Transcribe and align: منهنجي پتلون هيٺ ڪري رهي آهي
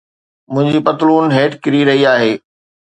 منهنجي 0.53 0.79
پتلون 0.87 1.29
هيٺ 1.37 1.51
ڪري 1.63 1.79
رهي 1.87 2.03
آهي 2.17 2.33